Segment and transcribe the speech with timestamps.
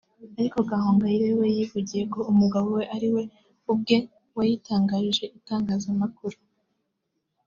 [0.39, 3.23] ariko Gahongayire we yivugiye ko “umugabo we ari we
[3.71, 3.97] ubwe
[4.35, 6.37] wayitangarije itangazamakuru